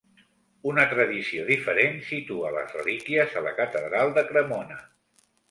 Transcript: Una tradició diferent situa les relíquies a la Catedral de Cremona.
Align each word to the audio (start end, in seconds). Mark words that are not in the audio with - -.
Una 0.69 0.85
tradició 0.93 1.43
diferent 1.49 1.99
situa 2.07 2.51
les 2.57 2.73
relíquies 2.79 3.37
a 3.43 3.45
la 3.49 3.53
Catedral 3.61 4.17
de 4.19 4.27
Cremona. 4.33 4.81